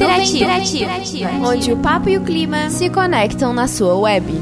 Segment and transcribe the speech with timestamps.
[0.00, 4.32] Interativa, Interativa, onde o papo e o clima se conectam na sua web.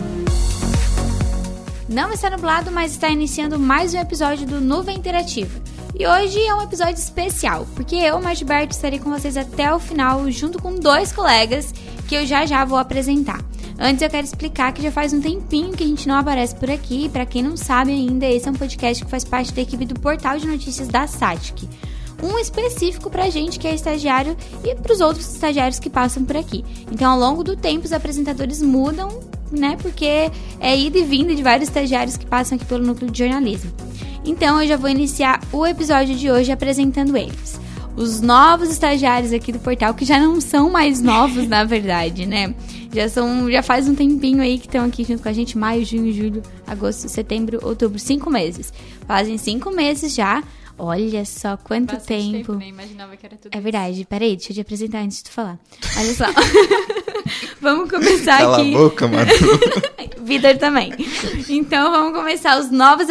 [1.88, 5.50] Não está nublado, mas está iniciando mais um episódio do Nuvem Interativa.
[5.98, 10.30] E hoje é um episódio especial, porque eu, Martiberto, estarei com vocês até o final,
[10.30, 11.74] junto com dois colegas
[12.06, 13.40] que eu já já vou apresentar.
[13.80, 16.70] Antes eu quero explicar que já faz um tempinho que a gente não aparece por
[16.70, 17.08] aqui.
[17.08, 19.98] Para quem não sabe ainda, esse é um podcast que faz parte da equipe do
[19.98, 21.68] portal de notícias da Satic.
[22.22, 26.64] Um específico pra gente que é estagiário e pros outros estagiários que passam por aqui.
[26.90, 29.76] Então, ao longo do tempo, os apresentadores mudam, né?
[29.80, 33.72] Porque é ida e vinda de vários estagiários que passam aqui pelo núcleo de jornalismo.
[34.24, 37.58] Então, eu já vou iniciar o episódio de hoje apresentando eles
[37.98, 42.54] os novos estagiários aqui do portal, que já não são mais novos, na verdade, né?
[42.94, 45.84] Já são, já faz um tempinho aí que estão aqui junto com a gente, maio,
[45.84, 48.72] junho, julho, agosto, setembro, outubro, cinco meses.
[49.06, 50.44] Fazem cinco meses já.
[50.78, 52.54] Olha só quanto Bastante tempo.
[52.54, 53.62] Nem imaginava que era tudo É isso.
[53.62, 55.58] verdade, peraí, deixa eu te apresentar antes de tu falar.
[55.98, 56.24] Olha só.
[57.60, 58.74] vamos começar Cala aqui.
[58.74, 59.30] a boca, mano.
[60.20, 60.92] Vitor também.
[61.48, 63.06] Então vamos começar os novos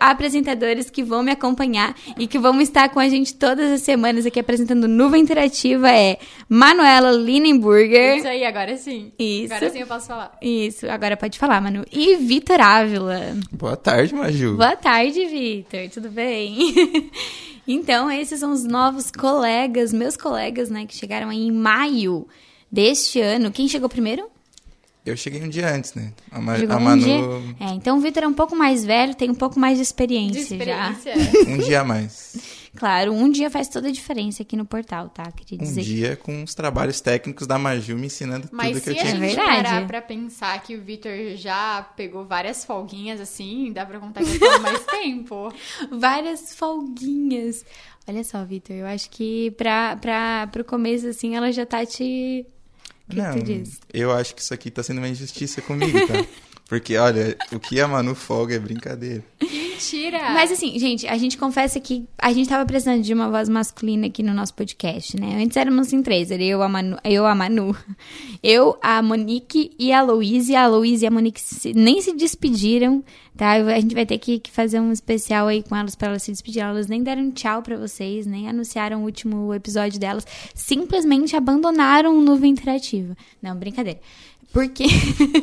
[0.00, 4.26] apresentadores que vão me acompanhar e que vão estar com a gente todas as semanas
[4.26, 8.18] aqui apresentando Nuvem Interativa é Manuela Linenburger.
[8.18, 9.12] Isso aí, agora sim.
[9.18, 9.54] Isso.
[9.54, 10.36] Agora sim eu posso falar.
[10.42, 11.84] Isso, agora pode falar, Manu.
[11.90, 13.36] E Vitor Ávila.
[13.52, 14.56] Boa tarde, Maju.
[14.56, 15.88] Boa tarde, Vitor.
[15.90, 17.10] Tudo bem?
[17.66, 22.26] então, esses são os novos colegas, meus colegas, né, que chegaram aí em maio
[22.70, 23.50] deste ano.
[23.50, 24.28] Quem chegou primeiro?
[25.06, 26.12] Eu cheguei um dia antes, né?
[26.30, 27.66] A, Ma a um Manu, dia.
[27.66, 30.56] É, então o Vitor é um pouco mais velho, tem um pouco mais de experiência,
[30.58, 30.90] De já.
[30.92, 31.50] experiência.
[31.50, 32.58] um dia a mais.
[32.76, 35.32] Claro, um dia faz toda a diferença aqui no portal, tá?
[35.32, 35.82] Queria Um dizer.
[35.82, 38.98] dia com os trabalhos técnicos da Maju me ensinando Mas tudo que se eu a
[38.98, 39.10] tinha.
[39.16, 39.62] gente verdade.
[39.64, 44.30] parar pra pensar que o Vitor já pegou várias folguinhas assim, dá pra contar que
[44.30, 45.52] ele mais tempo.
[45.90, 47.64] Várias folguinhas.
[48.06, 52.46] Olha só, Vitor, eu acho que pra, pra, pro começo, assim, ela já tá te.
[53.08, 53.80] Que, Não, que tu diz?
[53.92, 56.14] eu acho que isso aqui tá sendo uma injustiça comigo, tá?
[56.68, 59.24] Porque, olha, o que a Manu folga é brincadeira.
[59.40, 60.18] Mentira!
[60.34, 64.06] Mas assim, gente, a gente confessa que a gente tava precisando de uma voz masculina
[64.06, 65.42] aqui no nosso podcast, né?
[65.42, 67.74] Antes éramos em três, era eu, a Manu, eu, a Manu,
[68.42, 70.54] eu, a Monique e a Louise.
[70.54, 73.02] A Louise e a Monique se- nem se despediram,
[73.34, 73.52] tá?
[73.52, 76.30] A gente vai ter que, que fazer um especial aí com elas pra elas se
[76.32, 76.68] despedirem.
[76.68, 80.26] Elas nem deram tchau pra vocês, nem anunciaram o último episódio delas.
[80.54, 83.16] Simplesmente abandonaram o Nuvem Interativa.
[83.40, 84.00] Não, brincadeira.
[84.52, 84.84] Porque,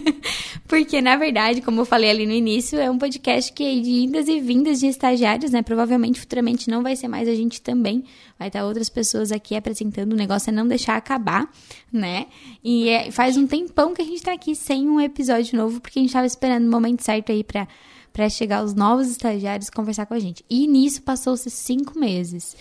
[0.67, 4.03] porque, na verdade, como eu falei ali no início, é um podcast que é de
[4.03, 5.61] indas e vindas de estagiários, né?
[5.61, 8.03] Provavelmente, futuramente, não vai ser mais a gente também.
[8.38, 10.13] Vai estar outras pessoas aqui apresentando.
[10.13, 11.47] O negócio é não deixar acabar,
[11.93, 12.25] né?
[12.63, 15.99] E é- faz um tempão que a gente tá aqui sem um episódio novo, porque
[15.99, 17.67] a gente tava esperando o momento certo aí pra,
[18.11, 20.43] pra chegar os novos estagiários conversar com a gente.
[20.49, 22.55] E nisso passou-se cinco meses.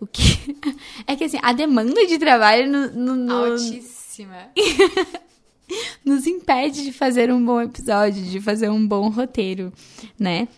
[0.00, 0.22] O que...
[1.06, 4.48] É que, assim, a demanda de trabalho no, no- no, Altíssima.
[6.04, 9.72] nos impede de fazer um bom episódio, de fazer um bom roteiro,
[10.18, 10.48] né?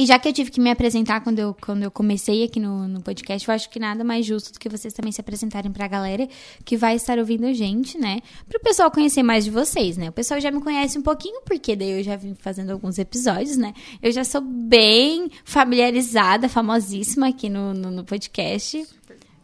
[0.00, 2.88] E já que eu tive que me apresentar quando eu, quando eu comecei aqui no,
[2.88, 5.86] no podcast, eu acho que nada mais justo do que vocês também se apresentarem pra
[5.86, 6.26] galera
[6.64, 8.20] que vai estar ouvindo a gente, né?
[8.48, 10.08] Pro pessoal conhecer mais de vocês, né?
[10.08, 13.58] O pessoal já me conhece um pouquinho, porque daí eu já vim fazendo alguns episódios,
[13.58, 13.74] né?
[14.02, 18.82] Eu já sou bem familiarizada, famosíssima aqui no, no, no podcast.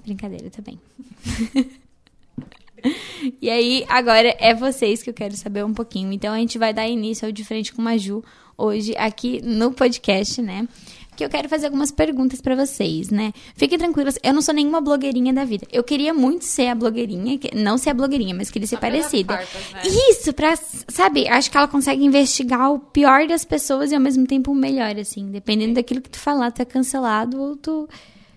[0.07, 0.81] Brincadeira também.
[3.43, 6.13] E aí, agora é vocês que eu quero saber um pouquinho.
[6.13, 8.23] Então, a gente vai dar início ao De Frente com Maju
[8.57, 10.67] hoje aqui no podcast, né?
[11.17, 13.33] Que eu quero fazer algumas perguntas pra vocês, né?
[13.55, 15.67] Fiquem tranquilos, eu não sou nenhuma blogueirinha da vida.
[15.73, 19.39] Eu queria muito ser a blogueirinha, não ser a blogueirinha, mas queria ser pelas parecida.
[19.39, 19.81] farpas, né?
[20.11, 24.27] Isso, pra, sabe, acho que ela consegue investigar o pior das pessoas e ao mesmo
[24.27, 25.31] tempo o melhor, assim.
[25.31, 27.89] Dependendo daquilo que tu falar, tu é cancelado ou tu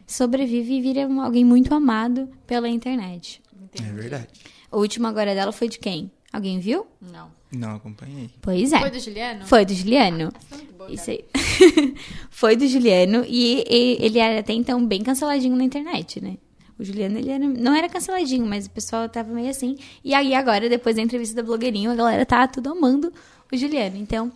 [0.08, 3.42] sobrevive e vira alguém muito amado pela internet.
[3.78, 4.28] É verdade.
[4.72, 6.12] O último agora dela foi de quem?
[6.32, 6.86] Alguém viu?
[7.02, 7.32] Não.
[7.52, 8.30] Não acompanhei.
[8.42, 8.80] Pois é.
[8.80, 9.46] Foi do Juliano?
[9.48, 10.32] Foi do Juliano.
[10.32, 11.26] Tá muito boa, Isso aí.
[12.30, 16.38] foi do Juliano e, e ele era até então bem canceladinho na internet, né?
[16.78, 19.76] O Juliano, ele era, não era canceladinho, mas o pessoal tava meio assim.
[20.04, 23.12] E aí agora, depois da entrevista da blogueirinho, a galera tá tudo amando
[23.52, 23.98] o Juliano.
[23.98, 24.32] Então,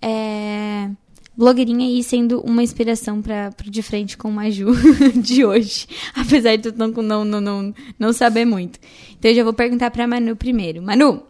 [0.00, 0.88] é...
[1.36, 4.72] Blogueirinha aí sendo uma inspiração para De Frente com o Maju
[5.16, 5.86] de hoje.
[6.14, 8.78] Apesar de tu não, não, não, não, saber muito.
[9.18, 10.82] Então eu já vou perguntar pra Manu primeiro.
[10.82, 11.22] Manu,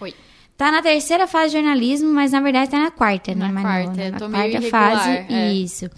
[0.00, 0.12] Oi.
[0.56, 3.62] Tá na terceira fase de jornalismo, mas na verdade tá na quarta, né, Manu?
[3.62, 5.10] quarta, eu na tô quarta fase.
[5.28, 5.52] é.
[5.52, 5.88] Isso.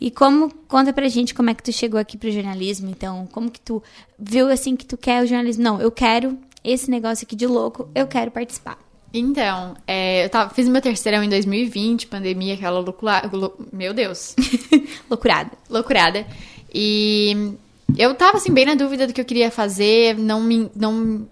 [0.00, 3.50] E como, conta pra gente como é que tu chegou aqui pro jornalismo, então, como
[3.50, 3.82] que tu
[4.18, 5.62] viu assim que tu quer o jornalismo?
[5.62, 8.78] Não, eu quero esse negócio aqui de louco, eu quero participar.
[9.12, 13.28] Então, é, eu tava, fiz meu terceirão em 2020, pandemia, aquela loucura.
[13.32, 14.36] lou- Meu Deus.
[15.08, 15.50] Loucurada.
[15.70, 16.26] loucurada.
[16.74, 17.52] E
[17.96, 21.26] eu tava, assim, bem na dúvida do que eu queria fazer, não me, não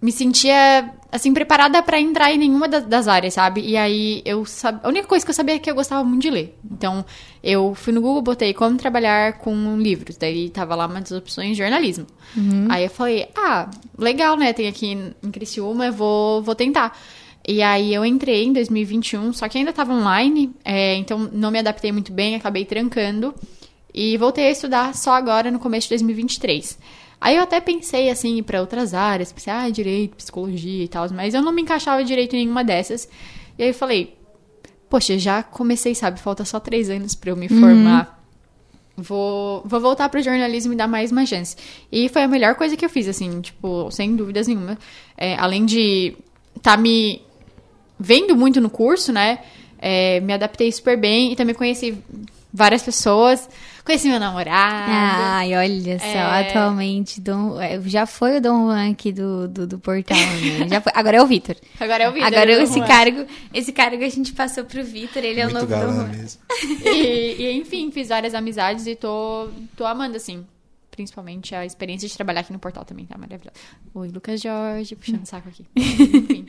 [0.00, 3.62] me sentia, assim, preparada pra entrar em nenhuma das, das áreas, sabe?
[3.62, 4.80] E aí, eu sab...
[4.82, 6.58] a única coisa que eu sabia é que eu gostava muito de ler.
[6.70, 7.02] Então,
[7.42, 11.56] eu fui no Google, botei como trabalhar com livros, daí tava lá uma das opções
[11.56, 12.06] jornalismo.
[12.70, 14.52] Aí eu falei, ah, legal, né?
[14.52, 14.88] Tem aqui
[15.22, 16.98] em Criciúma, eu vou, vou tentar.
[17.46, 21.58] E aí eu entrei em 2021, só que ainda tava online, é, então não me
[21.58, 23.34] adaptei muito bem, acabei trancando.
[23.92, 26.78] E voltei a estudar só agora no começo de 2023.
[27.20, 31.34] Aí eu até pensei assim pra outras áreas, pensei, ah, direito, psicologia e tal, mas
[31.34, 33.08] eu não me encaixava direito em nenhuma dessas.
[33.58, 34.16] E aí eu falei,
[34.88, 36.20] poxa, já comecei, sabe?
[36.20, 38.20] Falta só três anos pra eu me formar.
[38.96, 41.56] Vou, vou voltar pro jornalismo e dar mais uma chance.
[41.90, 44.78] E foi a melhor coisa que eu fiz, assim, tipo, sem dúvidas nenhuma.
[45.16, 46.14] É, além de
[46.60, 47.22] tá me
[48.02, 49.38] vendo muito no curso, né?
[49.82, 51.98] é, me adaptei super bem e também conheci
[52.54, 53.48] várias pessoas.
[53.84, 54.92] Conheci meu namorado.
[54.92, 56.48] Ai, olha só, É.
[56.48, 60.68] atualmente, Dom, é, já foi o Dom Juan aqui do, do, do portal, né?
[60.70, 61.56] Já foi, agora é o Vitor.
[61.80, 62.28] Agora é o Vitor.
[62.28, 62.86] Agora esse Juan.
[62.86, 66.08] cargo, esse cargo a gente passou pro Vitor, ele é o Muito novo Dom Juan.
[66.08, 66.40] mesmo.
[66.94, 70.44] E, e, enfim, fiz várias amizades e tô, tô amando, assim.
[70.92, 73.56] Principalmente a experiência de trabalhar aqui no portal também, tá maravilhosa.
[73.94, 75.64] Oi, Lucas Jorge, puxando o saco aqui.
[75.74, 76.46] Enfim,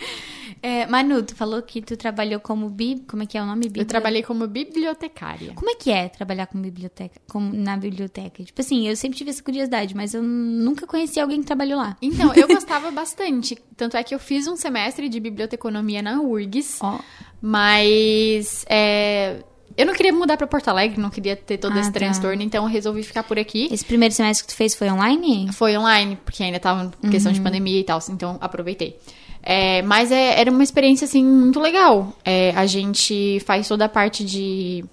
[0.61, 3.65] É, Manu, tu falou que tu trabalhou como bi, como é que é o nome?
[3.65, 5.53] eu Bibli- trabalhei como bibliotecária.
[5.55, 8.43] Como é que é trabalhar com biblioteca, como na biblioteca?
[8.43, 11.95] Tipo assim, eu sempre tive essa curiosidade, mas eu nunca conheci alguém que trabalhou lá.
[12.01, 13.55] Então, eu gostava bastante.
[13.77, 16.79] Tanto é que eu fiz um semestre de biblioteconomia na URGS.
[16.81, 16.99] Ó,
[17.41, 19.43] Mas é,
[19.77, 21.99] eu não queria mudar pra Porto Alegre, não queria ter todo Ah, esse tá.
[21.99, 23.67] transtorno, então eu resolvi ficar por aqui.
[23.71, 25.51] esse primeiro semestre que tu fez foi online?
[25.53, 28.97] Foi online, porque ainda tava em questão de pandemia e tal, então aproveitei.
[29.41, 32.13] É, mas é- era uma experiência, assim, muito legal.
[32.23, 34.85] É, a gente faz toda a parte de,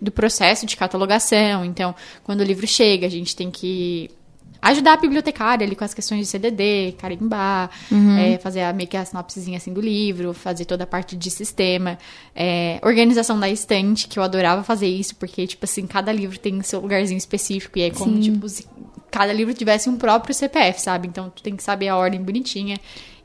[0.00, 1.64] do processo de catalogação.
[1.64, 4.10] Então, quando o livro chega, a gente tem que
[4.60, 7.70] ajudar a bibliotecária ali com as questões de CDD, carimbar,
[8.18, 11.30] é, fazer a, meio que a sinopsezinha assim do livro, fazer toda a parte de
[11.30, 11.98] sistema,
[12.34, 16.60] é, organização da estante, que eu adorava fazer isso, porque, tipo assim, cada livro tem
[16.62, 18.32] seu lugarzinho específico, e é como, Sim.
[18.32, 18.66] tipo, se
[19.10, 21.08] cada livro tivesse um próprio CPF, sabe?
[21.08, 22.78] Então, tu tem que saber a ordem bonitinha.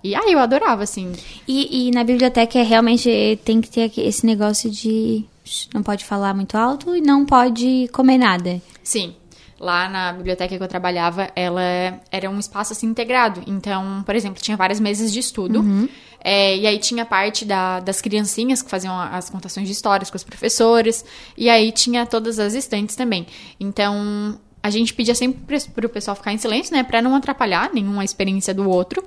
[0.03, 1.11] E aí, eu adorava, assim.
[1.47, 5.25] E, e na biblioteca é realmente tem que ter esse negócio de
[5.73, 8.61] não pode falar muito alto e não pode comer nada.
[8.83, 9.15] Sim.
[9.63, 11.61] Lá na biblioteca que eu trabalhava, ela
[12.11, 13.43] era um espaço assim integrado.
[13.45, 15.61] Então, por exemplo, tinha várias mesas de estudo.
[16.23, 20.17] É, e aí tinha parte da- das criancinhas que faziam as contações de histórias com
[20.17, 21.05] os professores.
[21.37, 23.27] E aí tinha todas as estantes também.
[23.59, 26.83] Então, a gente pedia sempre para o pessoal ficar em silêncio, né?
[26.83, 29.03] Pra não atrapalhar nenhuma experiência do outro.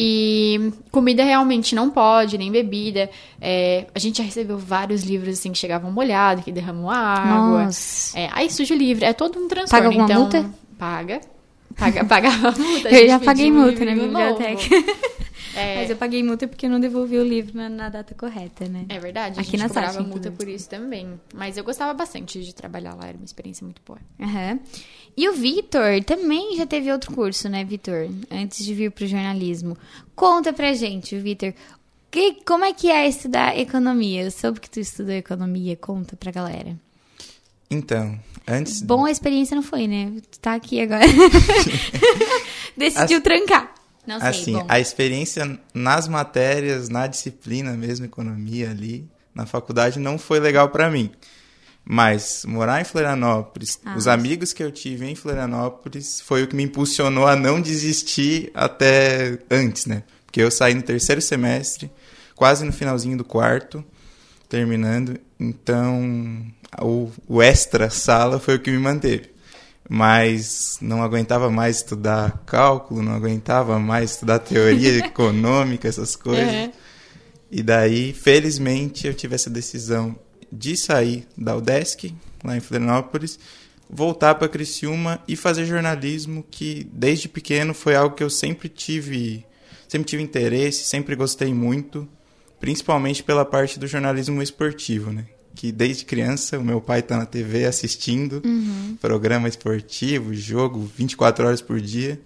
[0.00, 3.10] E comida realmente não pode, nem bebida.
[3.40, 7.64] É, a gente já recebeu vários livros assim que chegavam molhados, que derramam água.
[7.64, 8.16] Nossa.
[8.16, 9.04] É, aí suja o livro.
[9.04, 9.68] É todo um transtorno.
[9.70, 10.50] Paga alguma então, multa?
[10.78, 11.20] Paga.
[11.76, 12.88] Paga, paga a multa.
[12.88, 14.38] Eu já paguei um multa na livrinho novo.
[14.38, 15.17] biblioteca.
[15.54, 18.66] É, Mas eu paguei multa porque eu não devolvi o livro na, na data correta,
[18.68, 18.84] né?
[18.88, 21.20] é verdade, a Aqui gente na cobrava Sati, multa por isso também.
[21.34, 23.98] Mas eu gostava bastante de trabalhar lá, era uma experiência muito boa.
[24.20, 24.58] Aham.
[25.16, 28.08] E o Vitor também já teve outro curso, né, Vitor?
[28.30, 29.76] Antes de vir pro jornalismo.
[30.14, 31.52] Conta pra gente, Vitor.
[32.10, 34.22] Que, como é que é estudar economia?
[34.22, 35.76] Eu soube que tu estudou economia.
[35.76, 36.76] Conta pra galera.
[37.70, 38.80] Então, antes.
[38.80, 40.10] Bom, a experiência não foi, né?
[40.30, 41.04] Tu tá aqui agora.
[42.76, 43.74] Decidiu As- trancar.
[44.08, 44.64] Não sei, Assim, bom.
[44.68, 50.90] a experiência nas matérias, na disciplina mesmo, economia ali, na faculdade, não foi legal pra
[50.90, 51.10] mim.
[51.84, 56.56] Mas morar em Florianópolis, Ah, os amigos que eu tive em Florianópolis, foi o que
[56.56, 60.02] me impulsionou a não desistir até antes, né?
[60.26, 61.90] Porque eu saí no terceiro semestre,
[62.34, 63.84] quase no finalzinho do quarto,
[64.48, 65.18] terminando.
[65.38, 66.46] Então,
[66.80, 69.30] o, o extra sala foi o que me manteve.
[69.88, 76.52] Mas não aguentava mais estudar cálculo, não aguentava mais estudar teoria econômica, essas coisas.
[76.52, 76.72] Uhum.
[77.50, 80.14] E daí, felizmente, eu tive essa decisão
[80.52, 82.14] de sair da UDESC,
[82.44, 83.38] lá em Florianópolis,
[83.88, 89.46] voltar para Criciúma e fazer jornalismo, que desde pequeno foi algo que eu sempre tive,
[89.88, 92.06] sempre tive interesse, sempre gostei muito,
[92.60, 95.24] principalmente pela parte do jornalismo esportivo, né?
[95.58, 98.40] Que desde criança o meu pai tá na TV assistindo
[99.00, 102.20] programa esportivo, jogo 24 horas por dia.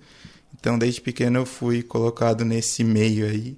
[0.60, 3.56] Então, desde pequeno eu fui colocado nesse meio aí.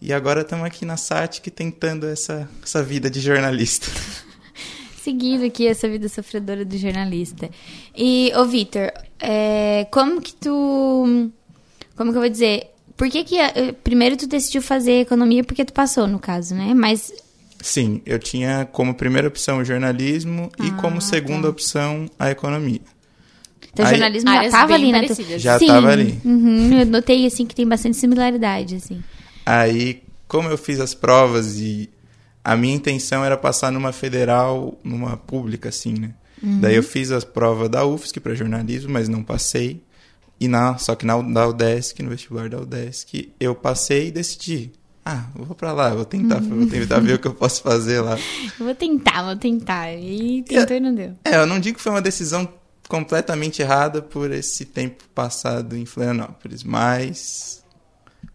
[0.00, 3.86] E agora estamos aqui na SATIC tentando essa, essa vida de jornalista.
[5.04, 7.50] Seguindo aqui essa vida sofredora do jornalista.
[7.94, 11.30] E, ô Vitor, é, como que tu.
[11.94, 12.70] Como que eu vou dizer?
[12.96, 13.36] Por que que.
[13.38, 16.72] eh, Primeiro tu decidiu fazer economia porque tu passou, no caso, né?
[16.74, 17.12] Mas.
[17.60, 21.48] Sim, eu tinha como primeira opção o jornalismo e Ah, como segunda tá.
[21.48, 22.80] opção a economia.
[23.72, 25.42] Então, Aí- jornalismo já Áreas tava bem ali parecidas.
[25.42, 25.66] Já Sim.
[25.66, 26.18] tava ali.
[26.24, 29.02] Uhum, eu notei, assim, que tem bastante similaridade, assim.
[29.44, 31.90] Aí, como eu fiz as provas e
[32.44, 36.14] a minha intenção era passar numa federal, numa pública, assim, né?
[36.42, 39.82] Daí eu fiz as provas da UFSC para jornalismo, mas não passei.
[40.38, 44.70] E na, só que na da UDESC, no vestibular da UDESC, eu passei e decidi.
[45.08, 48.00] Ah, eu vou pra lá, vou tentar, vou tentar ver o que eu posso fazer
[48.00, 48.18] lá.
[48.58, 49.92] Eu vou tentar, vou tentar.
[49.94, 51.14] E tentou e não deu.
[51.24, 52.48] É, eu não digo que foi uma decisão
[52.88, 57.64] completamente errada por esse tempo passado em Florianópolis, mas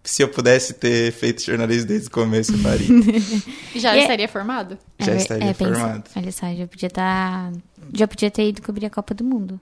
[0.03, 2.87] se eu pudesse ter feito jornalismo desde o começo, eu faria.
[3.75, 4.77] Já E é- estaria formado?
[4.99, 6.03] Já É, estaria é, pensa- formado.
[6.15, 7.51] Olha só, já podia estar...
[7.93, 9.59] Já podia ter ido cobrir a Copa do Mundo.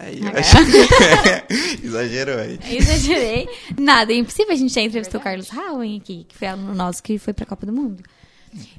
[0.00, 0.56] Aí Ah, acho
[1.84, 2.58] exagerou aí.
[2.70, 3.48] Exagerei.
[3.78, 7.02] Nada, é impossível a gente já entrevistou o Carlos Howen aqui, que foi aluno nosso
[7.02, 8.02] que foi pra Copa do Mundo.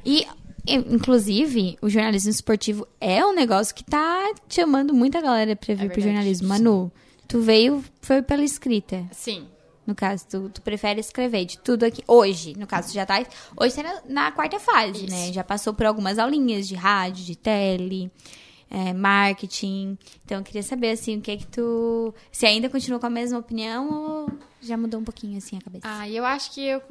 [0.05, 0.25] E,
[0.67, 5.87] inclusive, o jornalismo esportivo é um negócio que tá chamando muita galera pra vir pro
[5.87, 6.01] verdade.
[6.03, 6.47] jornalismo.
[6.47, 6.91] Manu,
[7.27, 9.05] tu veio, foi pela escrita.
[9.11, 9.47] Sim.
[9.85, 12.03] No caso, tu, tu prefere escrever de tudo aqui.
[12.07, 13.23] Hoje, no caso, tu já tá.
[13.59, 15.33] Hoje tá na, na quarta fase, né?
[15.33, 18.11] Já passou por algumas aulinhas de rádio, de tele,
[18.71, 19.97] é, marketing.
[20.25, 22.13] Então, eu queria saber, assim, o que é que tu.
[22.31, 25.85] Se ainda continua com a mesma opinião ou já mudou um pouquinho, assim, a cabeça?
[25.85, 26.81] Ah, eu acho que eu.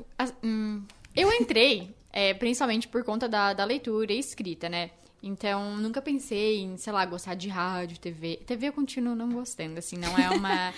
[0.44, 0.82] hum,
[1.16, 4.90] eu entrei, é, principalmente por conta da, da leitura e escrita, né?
[5.22, 8.40] Então, nunca pensei em, sei lá, gostar de rádio, TV.
[8.46, 10.72] TV eu continuo não gostando, assim, não é uma.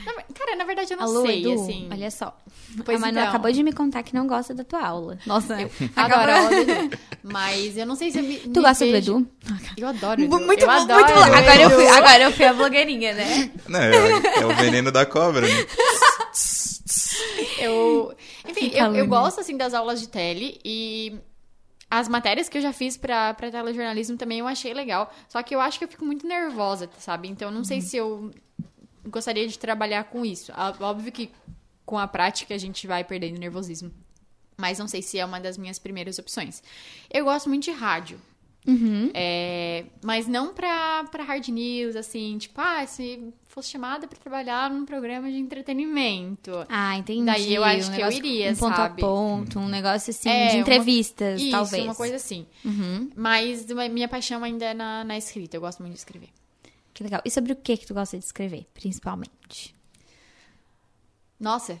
[0.34, 1.88] Cara, na verdade eu não Alô, sei, Edu, assim.
[1.92, 2.34] olha só.
[2.86, 3.28] Pois a Manu então.
[3.28, 5.18] acabou de me contar que não gosta da tua aula.
[5.26, 6.98] Nossa, Eu adoro a aula do Edu.
[7.22, 8.38] Mas eu não sei se eu me.
[8.38, 9.28] Tu me gosta do vejo- Edu?
[9.76, 10.40] Eu adoro Edu.
[10.40, 11.20] Muito eu bom, adoro muito bom.
[11.36, 13.50] Agora eu, fui, agora eu fui a blogueirinha, né?
[13.68, 15.66] Não, é, é o veneno da cobra, né?
[17.58, 18.14] Eu,
[18.48, 21.14] enfim, eu, eu gosto, assim, das aulas de tele e
[21.92, 25.12] as matérias que eu já fiz pra, pra telejornalismo também eu achei legal.
[25.28, 27.28] Só que eu acho que eu fico muito nervosa, sabe?
[27.28, 28.32] Então, eu não sei se eu
[29.04, 30.50] gostaria de trabalhar com isso.
[30.80, 31.30] Óbvio que
[31.84, 33.92] com a prática a gente vai perdendo nervosismo.
[34.56, 36.62] Mas não sei se é uma das minhas primeiras opções.
[37.10, 38.18] Eu gosto muito de rádio.
[39.12, 44.70] É, mas não pra, pra hard news, assim, tipo, ah, se fosse chamada pra trabalhar
[44.70, 46.52] num programa de entretenimento.
[46.68, 47.26] Ah, entendi.
[47.26, 49.02] Daí eu acho Um que eu iria, Um ponto sabe?
[49.02, 51.84] a ponto, um negócio assim, É, de uma- entrevistas, Isso, talvez.
[51.84, 52.46] uma coisa assim.
[52.64, 53.10] Uhum.
[53.16, 56.28] Mas uma- minha paixão ainda é na, na escrita, eu gosto muito de escrever.
[56.94, 57.20] Que legal.
[57.24, 59.74] E sobre o que que tu gosta de escrever, principalmente?
[61.40, 61.80] Nossa,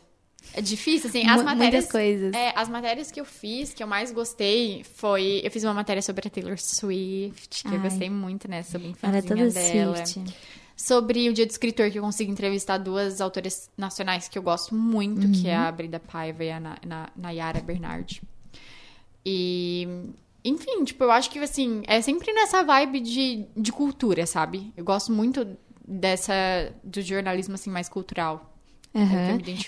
[0.54, 1.90] é difícil, assim, as muitas matérias...
[1.90, 2.34] coisas.
[2.34, 5.40] É, as matérias que eu fiz, que eu mais gostei, foi...
[5.44, 7.78] Eu fiz uma matéria sobre a Taylor Swift, que eu Ai.
[7.78, 10.06] gostei muito, né, sobre a Ela é infancia toda dela.
[10.06, 10.34] Swift.
[10.76, 14.74] Sobre o Dia do Escritor, que eu consigo entrevistar duas autoras nacionais que eu gosto
[14.74, 18.22] muito, que é a Brida Paiva e a Na- Na- Nayara Bernardi.
[19.24, 19.86] E,
[20.44, 24.72] enfim, tipo, eu acho que, assim, é sempre nessa vibe de, de cultura, sabe?
[24.76, 25.46] Eu gosto muito
[25.86, 26.34] dessa,
[26.82, 28.51] do jornalismo, assim, mais cultural.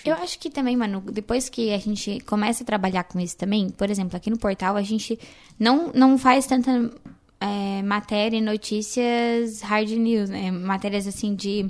[0.03, 0.15] Que eu.
[0.15, 3.69] Eu acho que também, mano, depois que a gente começa a trabalhar com isso também,
[3.69, 5.19] por exemplo, aqui no portal a gente
[5.59, 6.91] não, não faz tanta
[7.39, 10.51] é, matéria e notícias hard news, né?
[10.51, 11.69] Matérias assim de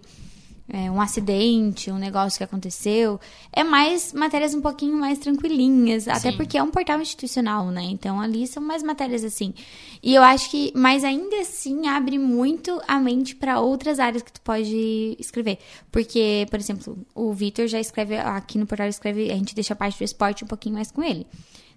[0.67, 3.19] é, um acidente, um negócio que aconteceu.
[3.53, 6.37] É mais matérias um pouquinho mais tranquilinhas, até Sim.
[6.37, 7.83] porque é um portal institucional, né?
[7.83, 9.53] Então ali são mais matérias assim.
[10.01, 14.31] E eu acho que, mas ainda assim abre muito a mente para outras áreas que
[14.31, 15.59] tu pode escrever.
[15.91, 19.77] Porque, por exemplo, o Vitor já escreve aqui no portal escreve, a gente deixa a
[19.77, 21.27] parte do esporte um pouquinho mais com ele.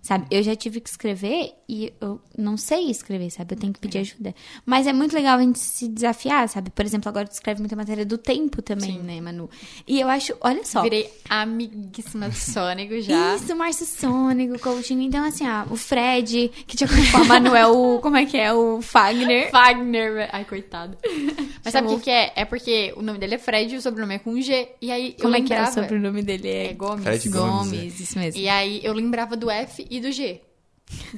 [0.00, 0.26] Sabe?
[0.30, 3.54] Eu já tive que escrever e eu não sei escrever, sabe?
[3.54, 4.34] Eu tenho que pedir ajuda.
[4.64, 6.70] Mas é muito legal a gente se desafiar, sabe?
[6.70, 9.02] Por exemplo, agora tu escreve muita matéria do tempo também, Sim.
[9.02, 9.50] né, Manu?
[9.86, 10.82] E eu acho, olha só.
[10.82, 13.34] Virei amiguíssima do Sônico já.
[13.36, 15.02] Isso, Márcio Sônico, Coutinho.
[15.02, 18.52] Então, assim, ó, o Fred, que tinha com a Manuel, como é que é?
[18.52, 19.50] O Fagner.
[19.50, 20.28] Fagner.
[20.32, 20.96] Ai, coitado.
[21.64, 22.32] Mas sabe o Chamou- que, que é?
[22.36, 24.68] É porque o nome dele é Fred e o sobrenome é com G.
[24.80, 25.72] E aí eu Como é que é o lembrava...
[25.82, 26.48] sobrenome dele?
[26.48, 27.02] É Gomes.
[27.04, 28.40] Fred Gomes, Gomes, isso mesmo.
[28.40, 30.40] E aí eu lembrava do F e do G.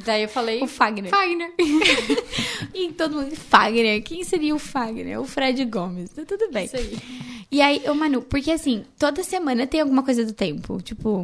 [0.05, 0.61] Daí eu falei...
[0.63, 1.11] O Fagner.
[1.11, 1.53] Fagner.
[2.75, 5.21] E todo mundo, Fagner, quem seria o Fagner?
[5.21, 6.11] O Fred Gomes.
[6.11, 6.67] Tá tudo bem.
[6.67, 6.99] Isso aí.
[7.51, 10.81] E aí, ô Manu, porque assim, toda semana tem alguma coisa do tempo.
[10.81, 11.23] Tipo,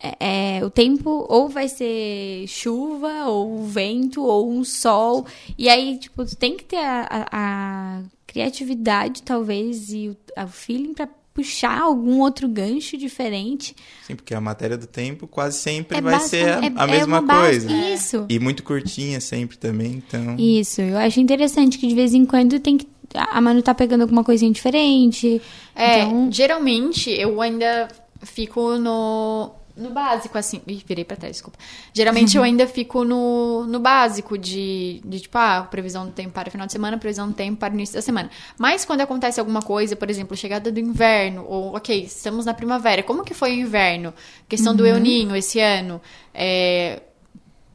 [0.00, 5.26] é, é, o tempo ou vai ser chuva, ou vento, ou um sol.
[5.56, 10.48] E aí, tipo, tu tem que ter a, a- a criatividade, talvez, e o, o
[10.48, 13.74] feeling pra puxar algum outro gancho diferente.
[14.04, 16.90] Sim, porque a matéria do tempo quase sempre É vai ser a, é- a é
[16.90, 17.72] mesma base- coisa.
[17.94, 18.26] Isso.
[18.28, 20.34] E muito curtinha sempre também, então...
[20.36, 22.88] Isso, eu acho interessante que de vez em quando tem que.
[23.14, 25.40] A Manu tá pegando alguma coisinha diferente.
[25.74, 27.88] É, Então, geralmente eu ainda
[28.22, 30.60] fico no, no básico, assim.
[30.66, 31.58] Ih, virei pra trás, desculpa.
[31.92, 36.48] Geralmente eu ainda fico no, no básico de, de, tipo, ah, previsão do tempo para
[36.48, 38.30] o final de semana, previsão do tempo para o início da semana.
[38.58, 43.02] Mas quando acontece alguma coisa, por exemplo, chegada do inverno, ou, ok, estamos na primavera,
[43.02, 44.12] como que foi o inverno?
[44.48, 46.00] Questão do El Ninho esse ano.
[46.34, 47.02] É,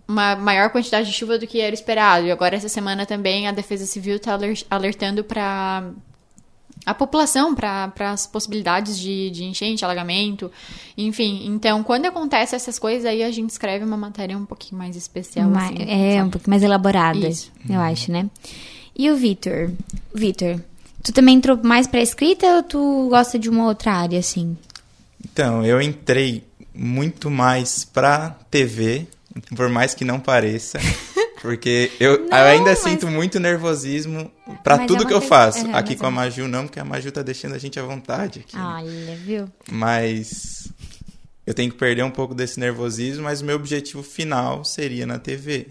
[0.07, 2.25] uma maior quantidade de chuva do que era esperado.
[2.27, 4.37] E agora, essa semana também, a Defesa Civil está
[4.69, 5.91] alertando para
[6.85, 10.51] a população para as possibilidades de, de enchente, alagamento,
[10.97, 11.43] enfim.
[11.47, 15.49] Então, quando acontece essas coisas, aí a gente escreve uma matéria um pouquinho mais especial.
[15.49, 16.27] Ma- assim, é, sabe?
[16.27, 17.51] um pouco mais elaborada, Isso.
[17.69, 18.29] eu acho, né?
[18.97, 19.71] E o Vitor?
[20.13, 20.59] Vitor,
[21.01, 24.57] tu também entrou mais pra escrita ou tu gosta de uma outra área, assim?
[25.23, 26.43] Então, eu entrei
[26.75, 29.07] muito mais pra TV,
[29.55, 30.79] por mais que não pareça.
[31.43, 34.31] Porque eu, Não, eu ainda mas- sinto muito nervosismo
[34.63, 35.65] pra Mas é tudo uma que eu faço.
[35.67, 36.11] Aham, aqui com a é.
[36.11, 38.55] Maju não, porque a Maju tá deixando a gente à vontade aqui.
[38.55, 38.63] né?
[38.63, 39.49] Olha, viu?
[39.69, 40.71] Mas
[41.45, 45.19] eu tenho que perder um pouco desse nervosismo, mas o meu objetivo final seria na
[45.19, 45.67] TV,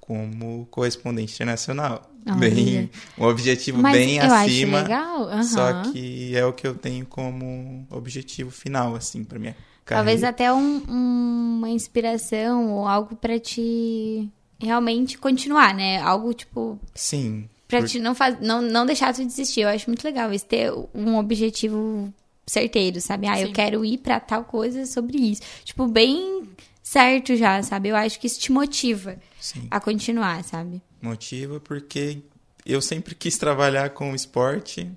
[0.00, 2.10] como correspondente internacional.
[2.28, 2.36] Olha.
[2.38, 4.78] Bem, um objetivo Mas bem eu acima.
[4.80, 5.28] acho legal.
[5.30, 5.42] aham.
[5.44, 9.56] Só que é o que eu tenho como objetivo final, assim, pra minha
[9.86, 10.28] Talvez carreira.
[10.28, 14.28] até um- um- uma inspiração ou algo pra te
[14.60, 15.98] realmente continuar, né?
[16.00, 17.48] Algo tipo Sim.
[17.68, 19.62] Pra por- te não, faz, não, não deixar tu desistir.
[19.62, 22.12] Eu acho muito legal isso, ter um objetivo
[22.46, 23.26] certeiro, sabe?
[23.26, 23.52] Ah, eu Sim.
[23.52, 25.42] quero ir pra tal coisa sobre isso.
[25.64, 26.48] Tipo, bem
[26.82, 27.88] certo já, sabe?
[27.88, 29.66] Eu acho que isso te motiva Sim.
[29.70, 30.80] a continuar, sabe?
[31.02, 32.18] Motiva porque
[32.64, 34.88] eu sempre quis trabalhar com esporte,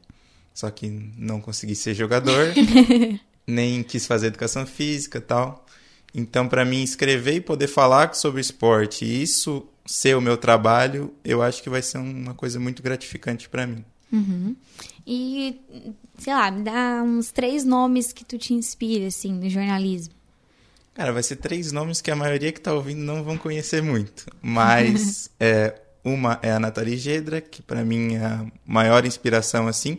[0.53, 0.87] só que
[1.17, 2.53] não consegui ser jogador,
[3.47, 5.65] nem quis fazer educação física e tal.
[6.13, 11.13] Então, pra mim, escrever e poder falar sobre esporte e isso ser o meu trabalho,
[11.23, 13.83] eu acho que vai ser uma coisa muito gratificante pra mim.
[15.05, 15.59] E,
[16.17, 20.13] sei lá, me dá uns três nomes que tu te inspira, assim, no jornalismo.
[20.93, 24.25] Cara, vai ser três nomes que a maioria que tá ouvindo não vão conhecer muito.
[24.41, 29.97] Mas é, uma é a Nathalie Gedra, que pra mim é a maior inspiração, assim.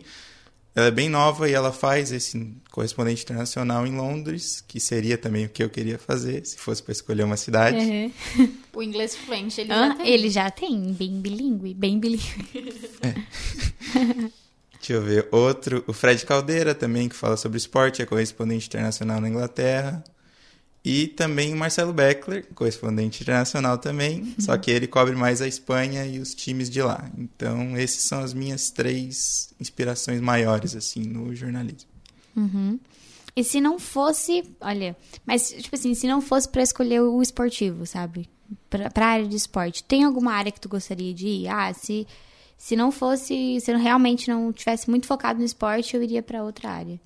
[0.73, 5.45] Ela é bem nova e ela faz esse correspondente internacional em Londres, que seria também
[5.45, 7.77] o que eu queria fazer, se fosse pra escolher uma cidade.
[8.73, 10.07] O inglês fluente, ele Ah, já tem.
[10.07, 12.23] ele já tem, bem bilíngue, bem bilíngue.
[14.79, 15.27] Deixa eu ver.
[15.31, 20.01] Outro, o Fred Caldeira também, que fala sobre esporte, é correspondente internacional na Inglaterra.
[20.83, 26.07] E também o Marcelo Beckler, correspondente internacional também, só que ele cobre mais a Espanha
[26.07, 27.07] e os times de lá.
[27.15, 31.87] Então, esses são as minhas três inspirações maiores, assim, no jornalismo.
[33.35, 37.85] E se não fosse, olha, mas tipo assim, se não fosse pra escolher o esportivo,
[37.85, 38.27] sabe?
[38.69, 41.47] Pra, pra área de esporte, tem alguma área que tu gostaria de ir?
[41.47, 42.05] Ah, se,
[42.57, 46.43] se não fosse, se eu realmente não tivesse muito focado no esporte, eu iria pra
[46.43, 46.99] outra área.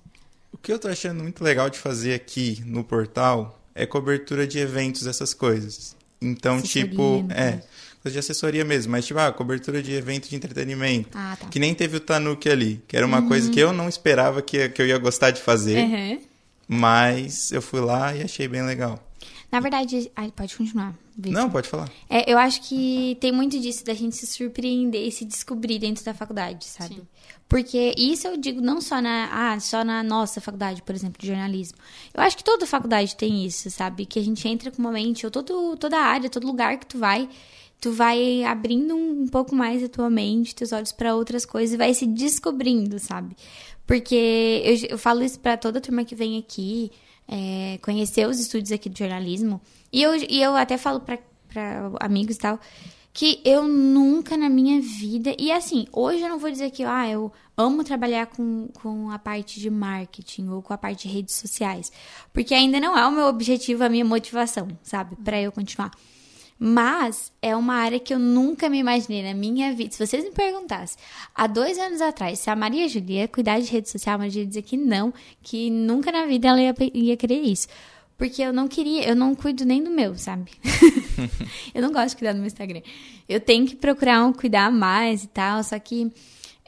[0.50, 4.58] O que eu tô achando muito legal de fazer aqui no portal é cobertura de
[4.58, 5.94] eventos, essas coisas.
[6.20, 7.62] Então, Assessoria, tipo, no é,
[8.02, 11.10] coisa de assessoria mesmo, mas tipo, ah, cobertura de evento de entretenimento.
[11.14, 11.46] Ah, tá.
[11.48, 14.68] Que nem teve o Tanuki ali, que era uma coisa que eu não esperava que,
[14.70, 16.20] que eu ia gostar de fazer, Uhum.
[16.66, 18.98] mas eu fui lá e achei bem legal.
[19.50, 20.94] Na verdade, ai, pode continuar.
[21.16, 21.32] Vitor.
[21.32, 21.90] Não, pode falar.
[22.10, 26.04] É, eu acho que tem muito disso da gente se surpreender e se descobrir dentro
[26.04, 26.96] da faculdade, sabe?
[26.96, 27.06] Sim.
[27.48, 31.28] Porque isso eu digo não só na, ah, só na nossa faculdade, por exemplo, de
[31.28, 31.78] jornalismo.
[32.12, 34.04] Eu acho que toda faculdade tem isso, sabe?
[34.04, 36.98] Que a gente entra com uma mente, ou todo, toda área, todo lugar que tu
[36.98, 37.28] vai,
[37.80, 41.72] tu vai abrindo um, um pouco mais a tua mente, teus olhos para outras coisas
[41.74, 43.36] e vai se descobrindo, sabe?
[43.86, 46.90] Porque eu, eu falo isso para toda turma que vem aqui,
[47.28, 49.60] é, conhecer os estúdios aqui de jornalismo.
[49.92, 51.18] E eu, e eu até falo para
[52.00, 52.60] amigos e tal,
[53.12, 55.34] que eu nunca na minha vida.
[55.38, 59.18] E assim, hoje eu não vou dizer que ah, eu amo trabalhar com, com a
[59.18, 61.90] parte de marketing ou com a parte de redes sociais.
[62.32, 65.16] Porque ainda não é o meu objetivo, a minha motivação, sabe?
[65.16, 65.92] Pra eu continuar.
[66.58, 69.92] Mas é uma área que eu nunca me imaginei na minha vida.
[69.92, 70.96] Se vocês me perguntassem
[71.34, 74.40] há dois anos atrás se a Maria Julia ia cuidar de rede social, a Maria
[74.40, 77.68] ia dizer que não, que nunca na vida ela ia, ia querer isso.
[78.16, 80.50] Porque eu não queria, eu não cuido nem do meu, sabe?
[81.74, 82.80] eu não gosto de cuidar do meu Instagram.
[83.28, 86.10] Eu tenho que procurar um cuidar mais e tal, só que.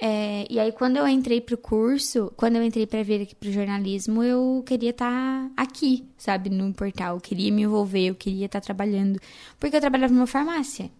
[0.01, 3.51] É, e aí, quando eu entrei pro curso, quando eu entrei pra vir aqui pro
[3.51, 7.17] jornalismo, eu queria estar aqui, sabe, no portal.
[7.17, 9.21] Eu queria me envolver, eu queria estar trabalhando.
[9.59, 10.91] Porque eu trabalhava numa farmácia.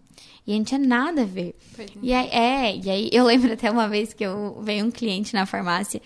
[0.45, 1.55] E não tinha nada a ver.
[1.75, 1.93] Pois é.
[2.01, 5.33] E aí, é, e aí eu lembro até uma vez que eu veio um cliente
[5.33, 6.01] na farmácia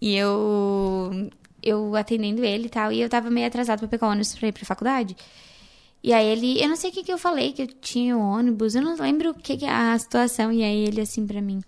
[0.00, 1.30] e eu
[1.62, 4.48] eu atendendo ele e tal, e eu tava meio atrasado pra pegar o ônibus pra
[4.48, 5.14] ir pra faculdade.
[6.02, 8.20] E aí ele, eu não sei o que que eu falei, que eu tinha o
[8.20, 11.42] ônibus, eu não lembro o que que é a situação, e aí ele assim pra
[11.42, 11.60] mim,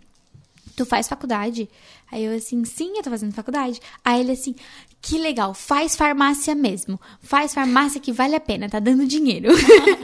[0.83, 1.69] tu faz faculdade?
[2.11, 3.81] Aí eu assim, sim, eu tô fazendo faculdade.
[4.05, 4.55] Aí ele assim,
[5.01, 7.01] que legal, faz farmácia mesmo.
[7.21, 9.49] Faz farmácia que vale a pena, tá dando dinheiro.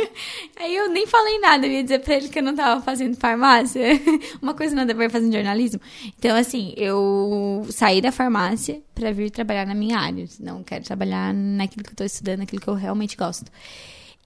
[0.57, 3.17] Aí eu nem falei nada, eu ia dizer pra ele que eu não tava fazendo
[3.17, 3.83] farmácia.
[4.43, 5.81] Uma coisa nada a ver fazendo jornalismo.
[6.19, 10.25] Então, assim, eu saí da farmácia pra vir trabalhar na minha área.
[10.41, 13.51] Não quero trabalhar naquilo que eu tô estudando, naquilo que eu realmente gosto.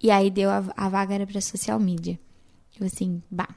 [0.03, 2.19] E aí deu a, a vaga era pra social media.
[2.81, 3.55] Eu assim, bah,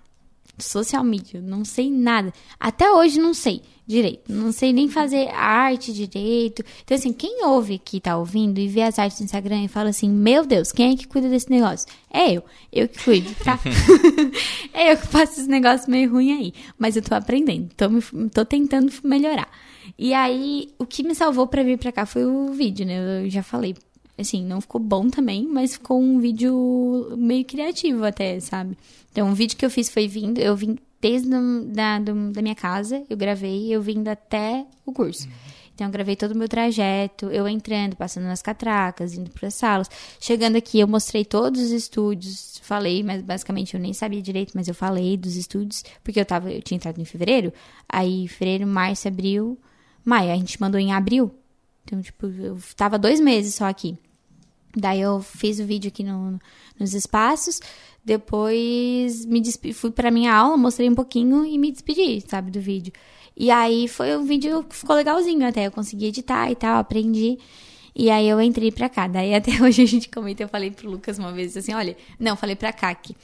[0.58, 2.34] social media, não sei nada.
[2.60, 4.32] Até hoje não sei direito.
[4.32, 6.64] Não sei nem fazer arte direito.
[6.84, 9.90] Então, assim, quem ouve que tá ouvindo e vê as artes no Instagram e fala
[9.90, 11.88] assim, meu Deus, quem é que cuida desse negócio?
[12.12, 12.44] É eu.
[12.72, 13.60] Eu que cuido, tá?
[14.74, 16.54] é eu que faço esse negócio meio ruim aí.
[16.78, 17.70] Mas eu tô aprendendo.
[17.76, 19.50] Tô, me, tô tentando melhorar.
[19.98, 23.24] E aí, o que me salvou para vir pra cá foi o vídeo, né?
[23.24, 23.76] Eu já falei.
[24.18, 28.78] Assim, não ficou bom também, mas ficou um vídeo meio criativo até, sabe?
[29.12, 31.30] Então, o vídeo que eu fiz foi vindo, eu vim desde
[31.68, 35.28] da, do, da minha casa, eu gravei, eu vindo até o curso.
[35.74, 39.54] Então, eu gravei todo o meu trajeto, eu entrando, passando nas catracas, indo para as
[39.56, 39.90] salas.
[40.22, 44.70] Chegando aqui, eu mostrei todos os estúdios, falei, mas basicamente eu nem sabia direito, mas
[44.70, 47.52] eu falei dos estúdios, porque eu, tava, eu tinha entrado em fevereiro.
[47.90, 49.60] Aí, fevereiro, março, abril,
[50.06, 50.32] maio.
[50.32, 51.30] A gente mandou em abril.
[51.84, 53.98] Então, tipo, eu tava dois meses só aqui.
[54.76, 56.40] Daí eu fiz o vídeo aqui no,
[56.80, 57.60] nos espaços.
[58.04, 59.42] Depois me
[59.74, 62.94] fui para minha aula, mostrei um pouquinho e me despedi, sabe, do vídeo.
[63.36, 65.68] E aí foi um vídeo que ficou legalzinho até.
[65.68, 67.38] Eu consegui editar e tal, aprendi.
[67.96, 69.08] E aí eu entrei pra cá.
[69.08, 72.36] Daí até hoje a gente comenta, eu falei pro Lucas uma vez assim, olha, não,
[72.36, 73.16] falei pra Kaki.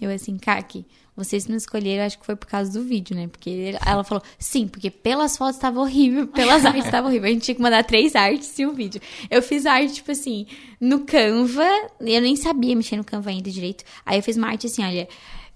[0.00, 0.84] Eu assim, Kaki,
[1.16, 3.26] vocês não escolheram, acho que foi por causa do vídeo, né?
[3.26, 7.28] Porque ela falou, sim, porque pelas fotos tava horrível, pelas artes tava horrível.
[7.28, 9.00] A gente tinha que mandar três artes e um vídeo.
[9.30, 10.46] Eu fiz arte, tipo assim,
[10.80, 11.66] no Canva,
[12.00, 13.84] eu nem sabia mexer no Canva ainda direito.
[14.04, 15.08] Aí eu fiz uma arte assim, olha,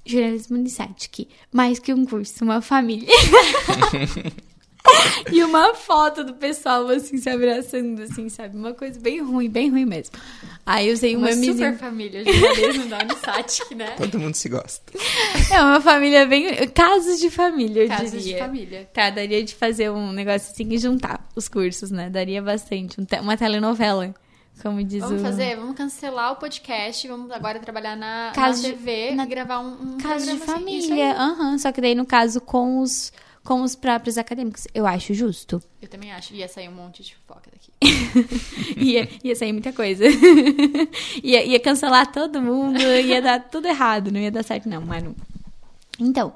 [0.05, 3.09] jornalismo Unisat, mais que um curso, uma família.
[5.33, 8.57] e uma foto do pessoal, assim, se abraçando, assim, sabe?
[8.57, 10.17] Uma coisa bem ruim, bem ruim mesmo.
[10.65, 13.95] Aí eu usei uma, uma super família, jornalismo da Unisatic, né?
[13.97, 14.93] Todo mundo se gosta.
[15.53, 16.47] É uma família bem...
[16.69, 18.35] Casos de família, eu Casos diria.
[18.35, 18.91] de família.
[18.93, 22.09] Tá, daria de fazer um negócio assim e juntar os cursos, né?
[22.09, 23.01] Daria bastante.
[23.01, 23.17] Um te...
[23.19, 24.15] Uma telenovela.
[24.63, 25.25] Como diz Vamos o...
[25.25, 29.27] fazer, vamos cancelar o podcast, vamos agora trabalhar na, Caso na de- TV na- e
[29.27, 30.39] gravar um, um Caso de assim.
[30.41, 30.95] Família.
[31.13, 31.17] aí.
[31.17, 31.57] Aham.
[31.59, 33.11] Só que daí, no caso, com os,
[33.45, 34.67] com os próprios acadêmicos.
[34.75, 35.63] Eu acho justo.
[35.81, 36.35] Eu também acho.
[36.35, 37.73] Ia sair um monte de fofoca daqui.
[38.77, 40.05] ia, ia sair muita coisa.
[41.23, 45.15] ia, ia cancelar todo mundo, ia dar tudo errado, não ia dar certo, não, Manu.
[45.99, 46.33] Então,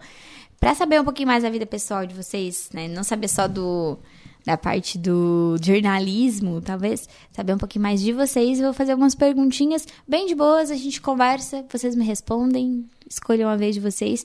[0.59, 2.89] pra saber um pouquinho mais da vida pessoal de vocês, né?
[2.89, 3.99] Não saber só do
[4.45, 9.15] da parte do jornalismo, talvez, saber um pouquinho mais de vocês, eu vou fazer algumas
[9.15, 14.25] perguntinhas bem de boas, a gente conversa, vocês me respondem, escolham a vez de vocês.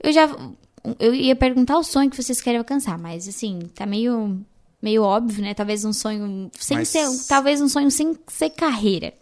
[0.00, 0.30] Eu já
[0.98, 4.40] eu ia perguntar o sonho que vocês querem alcançar, mas assim, tá meio
[4.82, 5.52] meio óbvio, né?
[5.52, 9.12] Talvez um sonho sem Mas- ser, talvez um sonho sem ser carreira,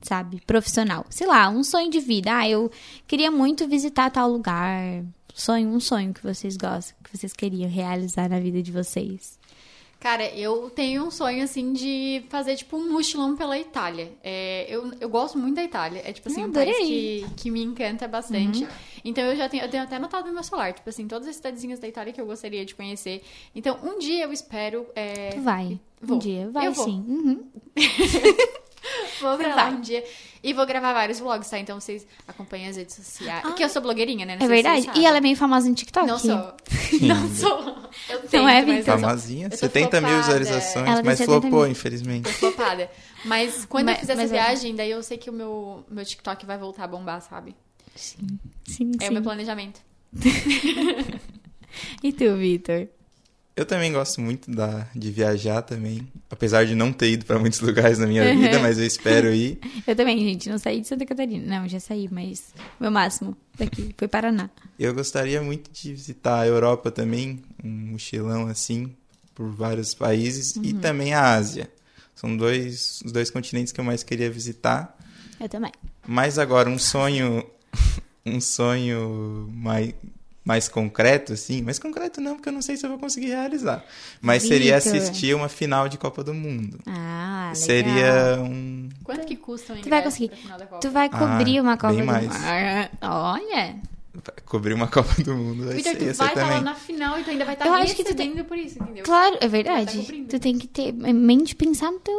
[0.00, 0.40] sabe?
[0.46, 1.04] Profissional.
[1.10, 2.34] Sei lá, um sonho de vida.
[2.38, 2.70] Ah, eu
[3.06, 5.04] queria muito visitar tal lugar.
[5.34, 9.38] Sonho, um sonho que vocês gostam, que vocês queriam realizar na vida de vocês.
[10.04, 14.12] Cara, eu tenho um sonho, assim, de fazer, tipo, um mochilão pela Itália.
[14.22, 16.02] É, eu, eu gosto muito da Itália.
[16.04, 18.68] É, tipo assim, Eu um país que, que me encanta bastante.
[19.02, 21.36] Então, eu já tenho, eu tenho até anotado no meu celular, tipo assim, todas as
[21.36, 23.22] cidadezinhas da Itália que eu gostaria de conhecer.
[23.54, 24.86] Então, um dia eu espero...
[24.94, 25.80] é, Tu vai.
[26.02, 26.16] Vou.
[26.16, 26.50] Um dia.
[26.50, 26.84] Vai Eu vou.
[26.84, 27.02] sim.
[27.08, 27.48] Uhum.
[29.20, 30.04] Vou pra lá um dia.
[30.42, 31.58] E vou gravar vários vlogs, tá?
[31.58, 33.42] Então, vocês acompanhem as redes sociais.
[33.54, 34.36] que eu sou blogueirinha, né?
[34.36, 34.90] Não É verdade?
[34.94, 36.06] E ela é meio famosa no TikTok?
[36.06, 36.54] Não sou.
[37.00, 37.58] Não sou.
[38.08, 41.40] Eu tento, é, mas eu sou- Famosinha, eu tô 70 mil visualizações, Ela mas 70
[41.40, 41.70] flopou, mil.
[41.70, 42.24] infelizmente.
[42.24, 42.90] Tô flopada.
[43.24, 44.26] Mas quando Mas- eu fizer essa é.
[44.26, 47.56] viagem, daí eu sei que o meu, meu TikTok vai voltar a bombar, sabe?
[47.96, 48.92] Sim, sim.
[49.00, 49.80] É o meu planejamento.
[52.02, 52.86] E tu, Vitor?
[53.56, 57.60] Eu também gosto muito da, de viajar também, apesar de não ter ido para muitos
[57.62, 59.58] lugares na minha vida, mas eu espero ir.
[59.86, 60.50] Eu também, gente.
[60.50, 61.60] Não saí de Santa Catarina.
[61.60, 64.50] Não, já saí, mas meu máximo daqui foi Paraná.
[64.76, 68.92] Eu gostaria muito de visitar a Europa também, um mochilão assim,
[69.34, 71.70] por vários países, e também a Ásia.
[72.14, 74.96] São dois, os dois continentes que eu mais queria visitar.
[75.40, 75.72] Eu também.
[76.06, 77.44] Mas agora, um sonho,
[78.26, 79.94] um sonho mais,
[80.44, 83.82] mais concreto, assim, mais concreto não, porque eu não sei se eu vou conseguir realizar.
[84.20, 84.96] Mas seria Vitor.
[84.96, 86.78] assistir uma final de Copa do Mundo.
[86.86, 87.54] Ah, legal.
[87.54, 88.88] Seria um...
[89.02, 90.28] Quanto que custa um Tu vai conseguir.
[90.28, 90.80] pra final da Copa?
[90.80, 92.26] Tu vai cobrir Ah, uma Copa bem do mais.
[92.26, 92.90] Mar.
[93.02, 93.76] Olha.
[94.44, 95.64] Cobrir uma Copa do Mundo.
[95.64, 97.74] Vai Vitor, ser, tu vai estar lá na final e tu ainda vai estar Eu
[97.74, 99.02] acho que tu tem- por isso, entendeu?
[99.04, 99.86] Claro, é Vai verdade.
[99.96, 100.28] tá cobrindo.
[100.28, 102.14] tu tem que ter mente pensar no teu.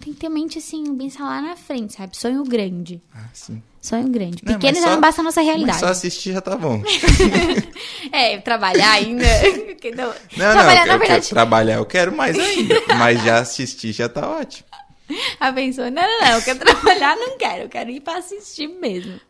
[0.00, 2.16] Tem que ter mente assim, pensar lá na frente, sabe?
[2.16, 3.02] Sonho grande.
[3.14, 3.60] Ah, sim.
[3.86, 4.38] Sonho grande.
[4.44, 5.78] Não, Pequeno mas já só- não basta a nossa realidade.
[5.78, 6.82] só assistir já tá bom.
[8.12, 9.24] É, trabalhar ainda.
[9.96, 11.08] Não- Não, trabalhar, não, na eu, verdade.
[11.08, 12.74] quero trabalhar eu quero mais ainda.
[12.98, 14.66] mas já assistir já tá ótimo.
[15.38, 18.66] A pessoa, não, não, não, eu quero trabalhar, não quero, eu quero ir pra assistir
[18.66, 19.20] mesmo.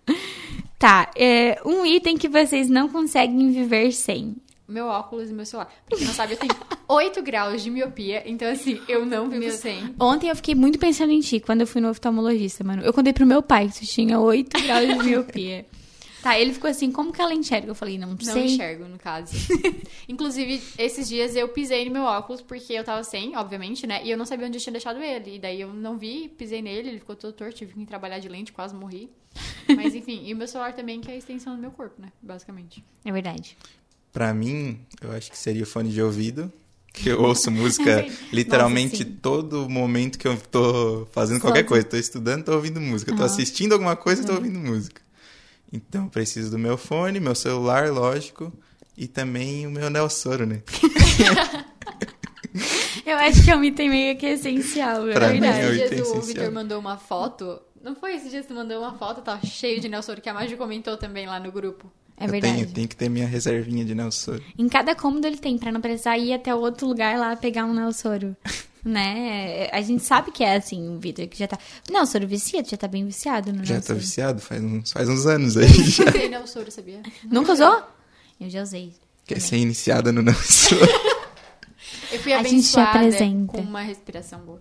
[0.79, 4.37] Tá, é, um item que vocês não conseguem viver sem.
[4.69, 5.73] Meu óculos e meu celular.
[5.89, 6.53] Pra quem não sabe, eu tenho
[6.89, 9.95] 8 graus de miopia, então assim, eu não vivo sem.
[9.99, 12.83] Ontem eu fiquei muito pensando em ti quando eu fui no oftalmologista, mano.
[12.83, 15.67] Eu contei pro meu pai que tu tinha 8 graus de miopia.
[16.23, 17.69] Tá, ele ficou assim, como que ela enxerga?
[17.69, 18.47] Eu falei, não, Não sei.
[18.47, 19.33] enxergo, no caso.
[20.09, 24.05] Inclusive, esses dias eu pisei no meu óculos porque eu tava sem, obviamente, né?
[24.05, 25.37] E eu não sabia onde eu tinha deixado ele.
[25.37, 28.29] E daí eu não vi, pisei nele, ele ficou todo torto, tive que trabalhar de
[28.29, 29.09] lente, quase morri.
[29.77, 32.09] Mas enfim, e o meu celular também, que é a extensão do meu corpo, né?
[32.21, 32.83] Basicamente.
[33.05, 33.57] É verdade.
[34.17, 36.51] Pra mim, eu acho que seria o fone de ouvido.
[36.91, 38.03] Que eu ouço música
[38.33, 41.85] literalmente Nossa, todo momento que eu tô fazendo qualquer coisa.
[41.87, 43.11] Tô estudando, tô ouvindo música.
[43.13, 43.27] Tô Aham.
[43.27, 45.03] assistindo alguma coisa, tô ouvindo música.
[45.71, 48.51] Então, eu preciso do meu fone, meu celular, lógico.
[48.97, 50.63] E também o meu Nelsoro, né?
[53.05, 55.61] Eu acho que é um item meio que essencial, é Pra mim verdade.
[55.61, 56.27] é o Esses dias item o essencial.
[56.27, 57.61] Vitor mandou uma foto.
[57.83, 59.21] Não foi esses dias que tu mandou uma foto?
[59.21, 61.93] Tava cheio de Nelson, que a Maju comentou também lá no grupo.
[62.19, 62.55] É eu verdade.
[62.55, 64.43] tenho, tenho que ter minha reservinha de Nelsoro.
[64.59, 67.75] Em cada cômodo ele tem, pra não precisar ir até outro lugar lá pegar um
[67.75, 68.35] Nelsoro.
[68.85, 69.69] né?
[69.73, 71.59] A gente sabe que é assim, o Vitor, que já tá.
[71.91, 73.99] Nelsoro vicia, tu já tá bem viciado no Já tô Nelsoro.
[73.99, 76.05] viciado faz uns, faz uns anos aí já.
[76.05, 77.03] Eu usei Nelson, sabia?
[77.25, 77.83] Nunca usou?
[78.41, 78.93] Eu já usei.
[79.27, 80.81] Quer ser iniciada no Nelsoro.
[82.13, 83.53] Eu fui A gente te abençoada apresenta.
[83.53, 84.61] com uma respiração boa.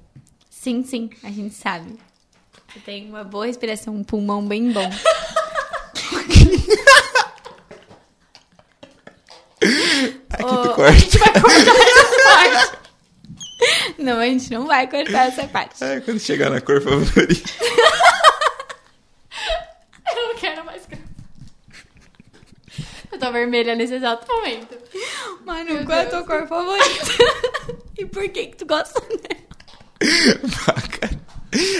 [0.49, 1.95] Sim, sim, a gente sabe.
[2.73, 4.89] Você tem uma boa respiração, um pulmão bem bom.
[10.75, 10.99] Tu a corta.
[10.99, 12.77] gente vai cortar essa parte.
[13.97, 15.83] Não, a gente não vai cortar essa parte.
[15.83, 17.49] Ah, quando chegar na cor favorita.
[20.15, 20.83] Eu não quero mais.
[23.11, 24.75] Eu tô vermelha nesse exato momento.
[25.45, 27.05] Manu, Meu qual é a tua cor favorita?
[27.97, 29.45] e por que que tu gosta dela?
[30.99, 31.19] Cara.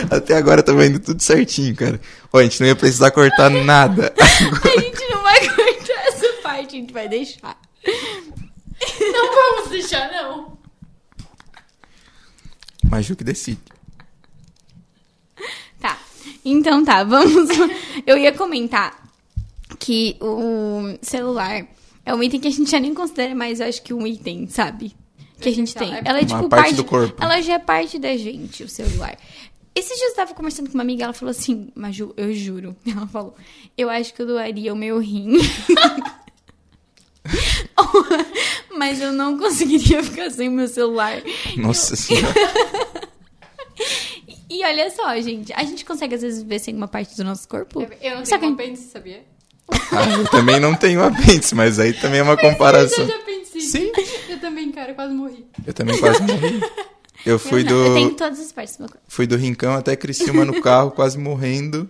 [0.09, 1.99] Até agora tava indo tudo certinho, cara.
[2.31, 4.13] Ó, a gente não ia precisar cortar nada.
[4.17, 7.57] A gente não vai cortar essa parte, a gente vai deixar.
[8.99, 10.57] Não vamos deixar, não.
[12.89, 13.61] Maju que decide.
[15.79, 15.97] Tá.
[16.43, 17.49] Então tá, vamos.
[18.05, 19.05] Eu ia comentar
[19.79, 21.67] que o celular
[22.05, 24.47] é um item que a gente já nem considera mais, eu acho que um item,
[24.47, 24.95] sabe?
[25.39, 25.87] Que a gente tem.
[25.87, 26.03] Essencial.
[26.05, 27.23] Ela é Uma tipo parte parte do corpo.
[27.23, 29.17] Ela já é parte da gente, o celular.
[29.73, 32.75] Esses dias eu tava conversando com uma amiga, ela falou assim, Maju, eu juro.
[32.87, 33.35] Ela falou,
[33.77, 35.33] eu acho que eu doaria o meu rim.
[38.77, 41.21] Mas eu não conseguiria ficar sem o meu celular.
[41.57, 42.33] Nossa senhora.
[44.49, 47.47] E olha só, gente, a gente consegue às vezes viver sem uma parte do nosso
[47.47, 47.85] corpo.
[48.01, 49.23] Eu não Só tenho que- um apêndice, sabia?
[49.69, 53.05] Ah, eu também não tenho apêndice, mas aí também é uma comparação.
[53.05, 53.25] Eu.
[53.59, 53.91] Sim.
[54.29, 55.45] Eu também, cara, quase morri.
[55.65, 56.61] Eu também quase morri.
[57.25, 59.03] Eu fui eu, não, eu tenho do, todas as partes do meu corpo.
[59.07, 61.89] fui do Rincão até Criciúma no carro, quase morrendo.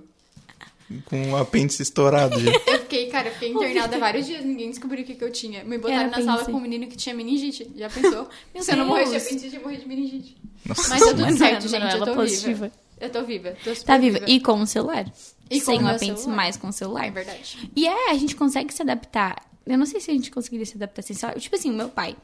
[1.05, 2.51] Com o apêndice estourado já.
[2.67, 5.63] Eu fiquei, cara, eu fiquei internada vários dias, ninguém descobriu o que, que eu tinha.
[5.63, 6.51] Me botaram Era na sala apêndice.
[6.51, 7.71] com um menino que tinha meningite.
[7.75, 8.29] Já pensou?
[8.53, 10.37] Meu Se eu não morrer de apêndice, eu morrer de meningite.
[10.65, 11.99] Nossa Mas tá tudo Mano, certo, Manuela gente.
[11.99, 12.47] Eu tô positiva.
[12.53, 12.71] viva.
[13.01, 13.57] Eu tô viva.
[13.63, 14.19] Tô super Tá viva.
[14.27, 15.11] E com o celular.
[15.49, 16.35] E com sem o apêndice, celular.
[16.35, 17.05] mais com o celular.
[17.07, 17.71] É verdade.
[17.75, 19.43] E é, a gente consegue se adaptar.
[19.65, 21.39] Eu não sei se a gente conseguiria se adaptar sem celular.
[21.39, 22.15] Tipo assim, o meu pai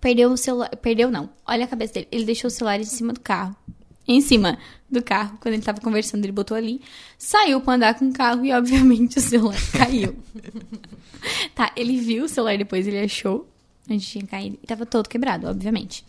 [0.00, 0.68] perdeu o celular.
[0.76, 1.30] Perdeu, não.
[1.46, 2.08] Olha a cabeça dele.
[2.10, 3.54] Ele deixou o celular em cima do carro.
[4.08, 4.58] Em cima
[4.90, 5.36] do carro.
[5.38, 6.80] Quando ele tava conversando, ele botou ali.
[7.18, 10.16] Saiu pra andar com o carro e, obviamente, o celular caiu.
[11.54, 13.46] tá, ele viu o celular depois, ele achou
[13.90, 14.58] onde tinha caído.
[14.62, 16.04] E tava todo quebrado, obviamente.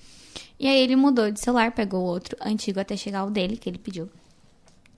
[0.59, 3.77] E aí ele mudou de celular, pegou outro antigo até chegar o dele, que ele
[3.77, 4.09] pediu.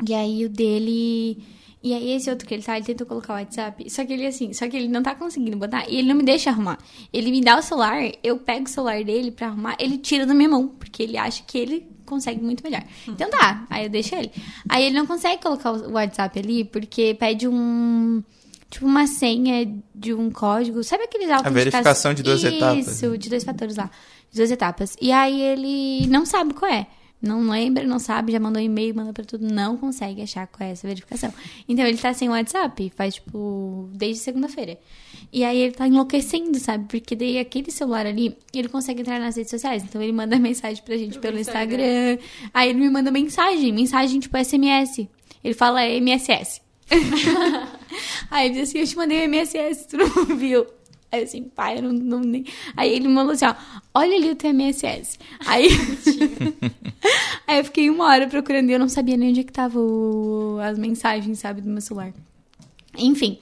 [0.08, 1.44] E aí o dele.
[1.84, 3.90] E aí esse outro que ele tá, ele tentou colocar o WhatsApp.
[3.90, 5.88] Só que ele assim, só que ele não tá conseguindo botar.
[5.88, 6.80] E ele não me deixa arrumar.
[7.14, 10.34] Ele me dá o celular, eu pego o celular dele pra arrumar, ele tira da
[10.34, 10.68] minha mão.
[10.68, 12.84] Porque ele acha que ele consegue muito melhor.
[13.08, 14.30] Então tá, aí eu deixo ele.
[14.68, 18.22] Aí ele não consegue colocar o WhatsApp ali, porque pede um.
[18.70, 20.84] Tipo uma senha de um código.
[20.84, 22.88] Sabe aqueles verificação de duas etapas.
[22.88, 23.90] Isso, de dois fatores lá.
[24.30, 24.96] De duas etapas.
[25.02, 26.88] E aí ele não sabe qual é.
[27.22, 30.72] Não lembra, não sabe, já mandou e-mail, manda pra tudo, não consegue achar qual é
[30.72, 31.32] essa verificação.
[31.70, 34.80] Então ele tá sem WhatsApp, faz tipo, desde segunda-feira.
[35.34, 36.86] E aí ele tá enlouquecendo, sabe?
[36.90, 39.84] Porque daí aquele celular ali, ele consegue entrar nas redes sociais.
[39.84, 42.14] Então ele manda mensagem pra gente Pro pelo Instagram.
[42.14, 42.50] Instagram.
[42.54, 45.08] Aí ele me manda mensagem, mensagem tipo SMS.
[45.44, 46.62] Ele fala MSS.
[48.30, 50.66] aí ele diz assim: Eu te mandei um MSS, tu não viu.
[51.12, 52.46] Aí eu assim, pai, eu não, não nem...
[52.76, 53.54] Aí ele mandou assim, ó,
[53.94, 55.20] olha ali o TMSS.
[55.46, 55.68] Aí,
[57.46, 59.78] aí eu fiquei uma hora procurando e eu não sabia nem onde é que tava
[59.78, 60.58] o...
[60.62, 62.14] as mensagens, sabe, do meu celular.
[62.98, 63.40] Enfim.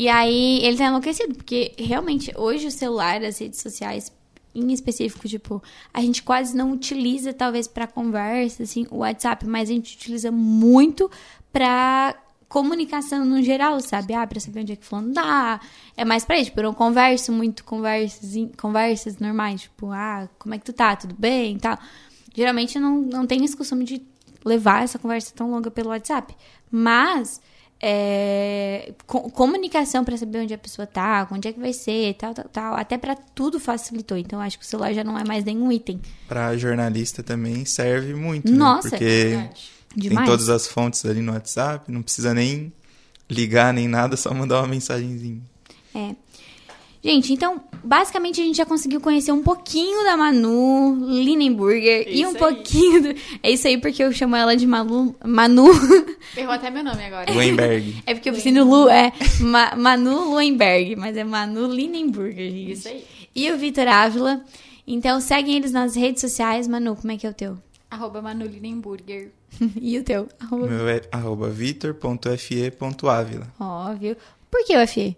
[0.00, 4.10] E aí ele tá enlouquecido, porque realmente hoje o celular, as redes sociais,
[4.54, 9.68] em específico, tipo, a gente quase não utiliza, talvez, para conversa, assim, o WhatsApp, mas
[9.68, 11.10] a gente utiliza muito
[11.52, 12.16] pra
[12.48, 14.14] comunicação no geral, sabe?
[14.14, 15.60] Ah, pra saber onde é que fulano dá.
[15.94, 20.54] É mais pra isso, tipo, eu não converso muito conversas, conversas normais, tipo, ah, como
[20.54, 20.96] é que tu tá?
[20.96, 21.78] Tudo bem tal.
[22.34, 24.00] Geralmente eu não, não tenho esse costume de
[24.46, 26.34] levar essa conversa tão longa pelo WhatsApp.
[26.70, 27.38] Mas
[27.82, 32.34] é, co comunicação para saber onde a pessoa tá, onde é que vai ser, tal,
[32.34, 32.74] tal, tal.
[32.74, 34.18] Até para tudo facilitou.
[34.18, 36.00] Então acho que o celular já não é mais nenhum item.
[36.28, 38.90] Para jornalista também serve muito, Nossa, né?
[38.90, 39.50] Porque é
[39.96, 40.26] Demais.
[40.26, 42.72] tem todas as fontes ali no WhatsApp, não precisa nem
[43.28, 45.40] ligar nem nada, só mandar uma mensagenzinha.
[45.94, 46.14] É.
[47.02, 52.26] Gente, então, basicamente a gente já conseguiu conhecer um pouquinho da Manu Linenburger Isso e
[52.26, 52.36] um aí.
[52.36, 53.08] pouquinho do...
[53.42, 55.16] É isso aí porque eu chamo ela de Malu...
[55.24, 55.64] Manu.
[56.36, 57.32] Errou até meu nome agora.
[57.32, 58.02] Weinberg.
[58.06, 62.72] É porque eu pensei no Lu, é Ma- Manu Luenberg, mas é Manu Linenburger, gente.
[62.72, 63.04] Isso aí.
[63.34, 64.44] E o Vitor Ávila.
[64.86, 66.68] Então, seguem eles nas redes sociais.
[66.68, 67.56] Manu, como é que é o teu?
[67.90, 69.30] Arroba Manulinenburger.
[69.80, 70.28] e o teu?
[70.50, 73.46] O meu é arroba vitor.fe.ávila.
[73.58, 74.16] Ó, viu?
[74.50, 75.16] Por que o FE?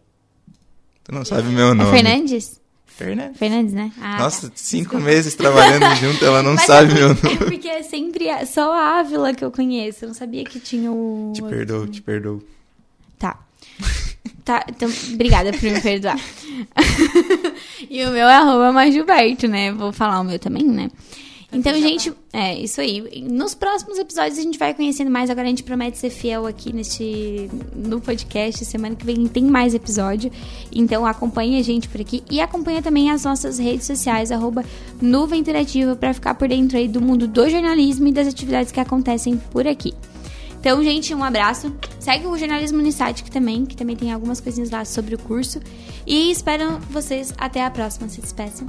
[1.04, 1.90] Tu não sabe meu É nome.
[1.90, 2.60] Fernandes?
[2.86, 3.38] Fernandes.
[3.38, 3.90] Fernandes, né?
[4.00, 4.52] Ah, Nossa, tá.
[4.56, 7.20] cinco meses trabalhando junto, ela não Mas sabe é, meu nome.
[7.32, 10.04] É porque é sempre a- só a Ávila que eu conheço.
[10.04, 11.32] Eu não sabia que tinha o.
[11.34, 12.42] Te perdoo, te perdoo.
[13.18, 13.38] Tá.
[14.44, 16.18] Tá, então, obrigada por me perdoar.
[17.88, 19.72] e o meu é arroba mais Gilberto, né?
[19.72, 20.90] Vou falar o meu também, né?
[21.52, 23.22] Então, gente, é isso aí.
[23.30, 25.28] Nos próximos episódios a gente vai conhecendo mais.
[25.28, 28.64] Agora a gente promete ser fiel aqui neste no podcast.
[28.64, 30.32] Semana que vem tem mais episódio.
[30.74, 34.64] Então acompanhe a gente por aqui e acompanha também as nossas redes sociais, arroba
[35.00, 38.80] Nuvem Interativa, para ficar por dentro aí do mundo do jornalismo e das atividades que
[38.80, 39.92] acontecem por aqui.
[40.58, 41.74] Então, gente, um abraço.
[41.98, 45.60] Segue o Jornalismo Unisat que também, que também tem algumas coisinhas lá sobre o curso.
[46.06, 48.08] E espero vocês até a próxima.
[48.08, 48.66] Se despeçam.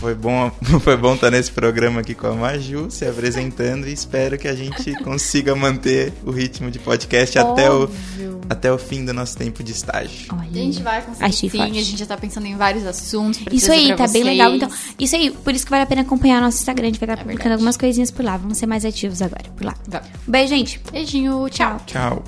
[0.00, 4.38] Foi bom, foi bom estar nesse programa aqui com a Maju, se apresentando e espero
[4.38, 8.40] que a gente consiga manter o ritmo de podcast até o, Óbvio.
[8.48, 10.34] até o fim do nosso tempo de estágio.
[10.34, 11.78] A gente vai conseguir Achei sim, forte.
[11.78, 14.24] a gente já tá pensando em vários assuntos Isso aí, tá bem vocês.
[14.24, 14.54] legal.
[14.54, 16.84] Então, isso aí, por isso que vale a pena acompanhar nosso Instagram.
[16.88, 17.52] A gente vai estar É publicando verdade.
[17.54, 18.36] algumas coisinhas por lá.
[18.38, 19.74] Vamos ser mais ativos agora, por lá.
[19.86, 20.08] Vamos.
[20.26, 20.80] Um beijo, gente.
[20.90, 21.78] Beijinho, tchau.
[21.86, 22.24] Tchau.